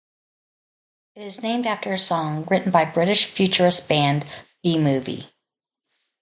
[1.13, 4.25] It is named after a song written by British futurist band
[4.63, 5.29] B-Movie.